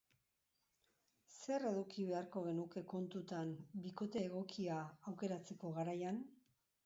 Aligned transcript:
Zer 1.33 1.65
eduki 1.71 2.05
beharko 2.11 2.43
genuke 2.47 2.83
kontutan 2.95 3.53
bikote 3.85 4.25
egokia 4.31 4.79
aukeratzeko 5.13 5.75
garaian? 5.79 6.23